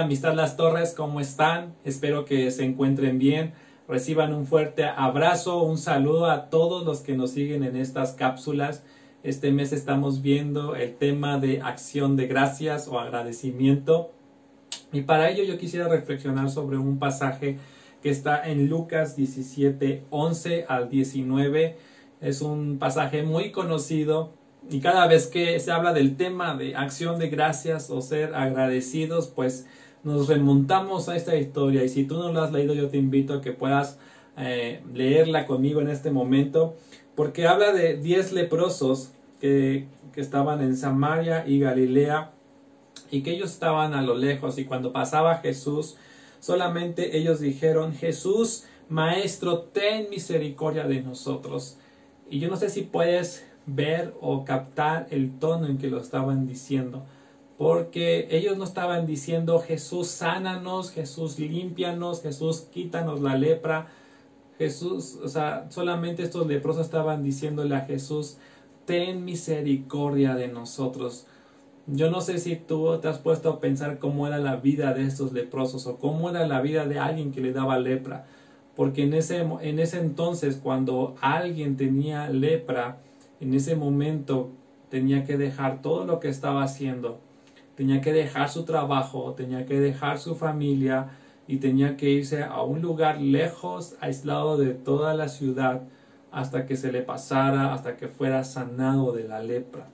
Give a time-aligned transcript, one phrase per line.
[0.00, 1.74] Amistad Las Torres, ¿cómo están?
[1.84, 3.52] Espero que se encuentren bien.
[3.86, 8.82] Reciban un fuerte abrazo, un saludo a todos los que nos siguen en estas cápsulas.
[9.22, 14.10] Este mes estamos viendo el tema de acción de gracias o agradecimiento.
[14.90, 17.58] Y para ello yo quisiera reflexionar sobre un pasaje
[18.02, 21.76] que está en Lucas 17, 11 al 19.
[22.22, 24.32] Es un pasaje muy conocido
[24.68, 29.28] y cada vez que se habla del tema de acción de gracias o ser agradecidos,
[29.28, 29.66] pues
[30.02, 31.84] nos remontamos a esta historia.
[31.84, 33.98] Y si tú no la has leído, yo te invito a que puedas
[34.36, 36.74] eh, leerla conmigo en este momento,
[37.14, 42.30] porque habla de 10 leprosos que, que estaban en Samaria y Galilea
[43.10, 45.96] y que ellos estaban a lo lejos y cuando pasaba Jesús,
[46.38, 51.76] solamente ellos dijeron, Jesús, Maestro, ten misericordia de nosotros.
[52.28, 56.46] Y yo no sé si puedes ver o captar el tono en que lo estaban
[56.46, 57.04] diciendo.
[57.60, 63.88] Porque ellos no estaban diciendo Jesús sánanos, Jesús límpianos, Jesús quítanos la lepra.
[64.56, 68.38] Jesús, o sea, solamente estos leprosos estaban diciéndole a Jesús,
[68.86, 71.26] ten misericordia de nosotros.
[71.86, 75.04] Yo no sé si tú te has puesto a pensar cómo era la vida de
[75.04, 78.24] estos leprosos o cómo era la vida de alguien que le daba lepra.
[78.74, 83.02] Porque en ese, en ese entonces, cuando alguien tenía lepra,
[83.38, 84.48] en ese momento
[84.88, 87.20] tenía que dejar todo lo que estaba haciendo,
[87.80, 91.12] tenía que dejar su trabajo, tenía que dejar su familia
[91.48, 95.84] y tenía que irse a un lugar lejos, aislado de toda la ciudad,
[96.30, 99.86] hasta que se le pasara, hasta que fuera sanado de la lepra.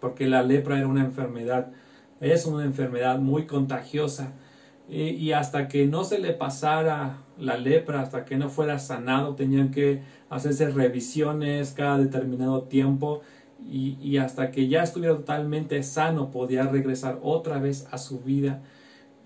[0.00, 1.68] Porque la lepra era una enfermedad,
[2.20, 4.32] es una enfermedad muy contagiosa.
[4.90, 9.70] Y, hasta que no se le pasara la lepra, hasta que no fuera sanado, tenían
[9.70, 13.20] que hacerse revisiones cada determinado tiempo
[13.60, 18.62] y, y, hasta que ya estuviera totalmente sano podía regresar otra vez a su vida.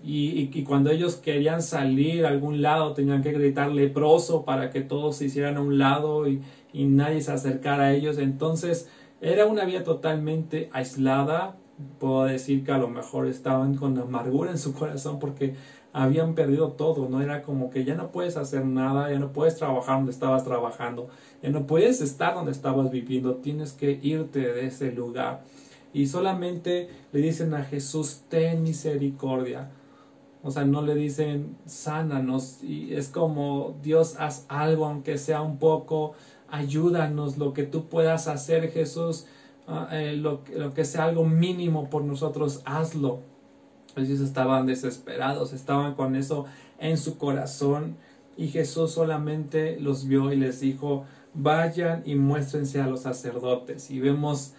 [0.03, 4.81] Y, y, cuando ellos querían salir a algún lado tenían que gritar leproso para que
[4.81, 6.41] todos se hicieran a un lado y,
[6.71, 8.17] y nadie se acercara a ellos.
[8.17, 8.89] Entonces
[9.21, 11.57] era una vida totalmente aislada.
[11.99, 15.55] Puedo decir que a lo mejor estaban con amargura en su corazón porque
[15.93, 17.21] habían perdido todo, ¿no?
[17.21, 21.09] Era como que ya no puedes hacer nada, ya no puedes trabajar donde estabas trabajando,
[21.41, 25.41] ya no puedes estar donde estabas viviendo, tienes que irte de ese lugar.
[25.93, 29.71] Y solamente le dicen a Jesús, ten misericordia.
[30.43, 32.63] O sea, no le dicen, sánanos.
[32.63, 36.13] Y es como, Dios, haz algo, aunque sea un poco,
[36.49, 39.25] ayúdanos, lo que tú puedas hacer, Jesús,
[39.91, 43.19] eh, lo, lo que sea algo mínimo por nosotros, hazlo.
[43.95, 46.45] Ellos estaban desesperados, estaban con eso
[46.79, 47.97] en su corazón
[48.37, 51.03] y Jesús solamente los vio y les dijo,
[51.33, 53.91] vayan y muéstrense a los sacerdotes.
[53.91, 54.53] Y vemos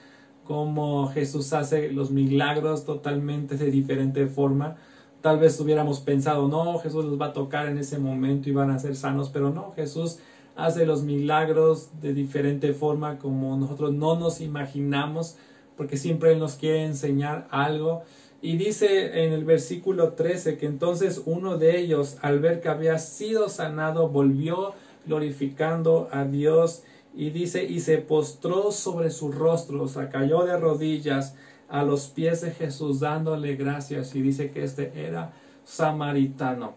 [0.44, 4.76] cómo Jesús hace los milagros totalmente de diferente forma.
[5.22, 8.70] Tal vez hubiéramos pensado, no, Jesús los va a tocar en ese momento y van
[8.70, 10.18] a ser sanos, pero no, Jesús
[10.64, 15.36] hace los milagros de diferente forma como nosotros no nos imaginamos,
[15.76, 18.02] porque siempre Él nos quiere enseñar algo.
[18.42, 22.98] Y dice en el versículo 13 que entonces uno de ellos, al ver que había
[22.98, 24.74] sido sanado, volvió
[25.06, 26.82] glorificando a Dios.
[27.14, 31.34] Y dice, y se postró sobre su rostro, o sea, cayó de rodillas
[31.68, 34.14] a los pies de Jesús dándole gracias.
[34.14, 35.32] Y dice que este era
[35.64, 36.74] samaritano.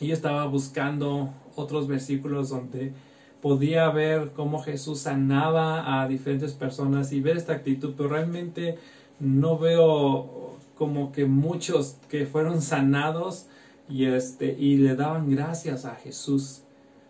[0.00, 2.92] Y estaba buscando otros versículos donde
[3.42, 8.78] podía ver cómo Jesús sanaba a diferentes personas y ver esta actitud, pero realmente
[9.20, 13.46] no veo como que muchos que fueron sanados
[13.88, 16.62] y este y le daban gracias a Jesús.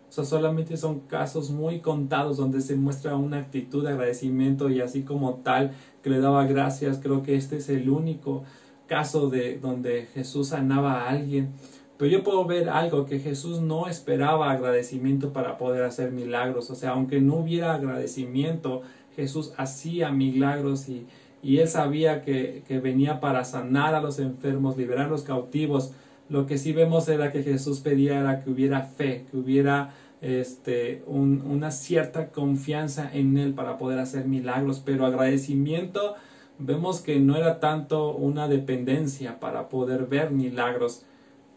[0.09, 4.81] O sea, solamente son casos muy contados donde se muestra una actitud de agradecimiento y
[4.81, 6.99] así como tal que le daba gracias.
[7.01, 8.43] Creo que este es el único
[8.87, 11.53] caso de donde Jesús sanaba a alguien.
[11.99, 16.69] Pero yo puedo ver algo que Jesús no esperaba agradecimiento para poder hacer milagros.
[16.71, 18.83] O sea, aunque no hubiera agradecimiento,
[19.17, 21.07] Jesús hacía milagros y,
[21.43, 25.91] y él sabía que, que, venía para sanar a los enfermos, liberar a los cautivos.
[26.29, 31.03] Lo que sí vemos era que Jesús pedía era que hubiera fe, que hubiera este,
[31.05, 36.15] un, una cierta confianza en él para poder hacer milagros, pero agradecimiento
[36.59, 41.03] vemos que no era tanto una dependencia para poder ver milagros,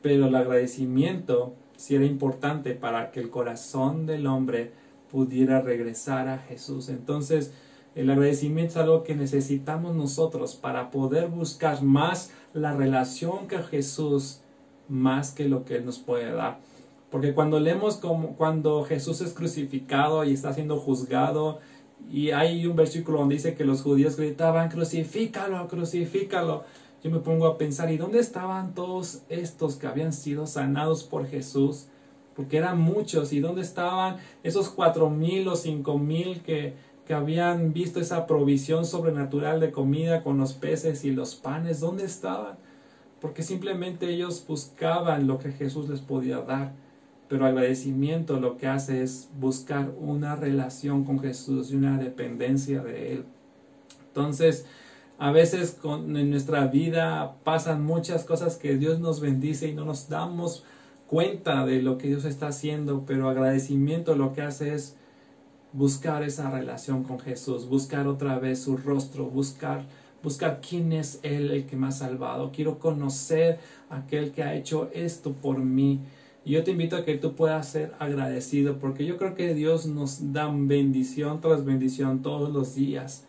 [0.03, 4.73] pero el agradecimiento sí era importante para que el corazón del hombre
[5.11, 6.89] pudiera regresar a Jesús.
[6.89, 7.53] Entonces,
[7.95, 14.41] el agradecimiento es algo que necesitamos nosotros para poder buscar más la relación con Jesús
[14.89, 16.59] más que lo que Él nos puede dar.
[17.11, 21.61] Porque cuando leemos como cuando Jesús es crucificado y está siendo juzgado,
[22.11, 26.65] y hay un versículo donde dice que los judíos gritaban, crucifícalo, crucifícalo.
[27.03, 31.27] Yo me pongo a pensar, ¿y dónde estaban todos estos que habían sido sanados por
[31.27, 31.87] Jesús?
[32.37, 37.73] Porque eran muchos, ¿y dónde estaban esos cuatro mil o cinco mil que, que habían
[37.73, 41.81] visto esa provisión sobrenatural de comida con los peces y los panes?
[41.81, 42.57] ¿Dónde estaban?
[43.21, 46.73] Porque simplemente ellos buscaban lo que Jesús les podía dar.
[47.29, 53.15] Pero agradecimiento lo que hace es buscar una relación con Jesús y una dependencia de
[53.15, 53.25] Él.
[54.09, 54.67] Entonces,
[55.23, 60.09] a veces en nuestra vida pasan muchas cosas que Dios nos bendice y no nos
[60.09, 60.65] damos
[61.07, 64.97] cuenta de lo que Dios está haciendo, pero agradecimiento lo que hace es
[65.73, 69.85] buscar esa relación con Jesús, buscar otra vez su rostro, buscar
[70.25, 72.51] buscar quién es Él el que me ha salvado.
[72.53, 73.61] Quiero conocer
[73.91, 76.01] a aquel que ha hecho esto por mí.
[76.45, 79.87] Y yo te invito a que tú puedas ser agradecido, porque yo creo que Dios
[79.87, 83.25] nos da bendición tras bendición todos los días.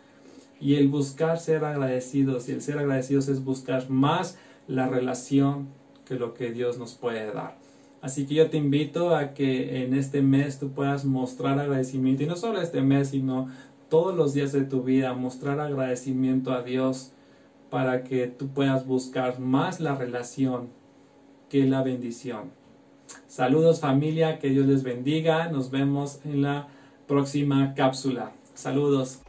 [0.63, 5.68] Y el buscar ser agradecidos y el ser agradecidos es buscar más la relación
[6.06, 7.57] que lo que Dios nos puede dar.
[8.01, 12.27] Así que yo te invito a que en este mes tú puedas mostrar agradecimiento y
[12.27, 13.50] no solo este mes, sino
[13.89, 17.12] todos los días de tu vida, mostrar agradecimiento a Dios
[17.69, 20.69] para que tú puedas buscar más la relación
[21.50, 22.51] que la bendición.
[23.27, 25.50] Saludos familia, que Dios les bendiga.
[25.50, 26.69] Nos vemos en la
[27.06, 28.31] próxima cápsula.
[28.54, 29.19] Saludos.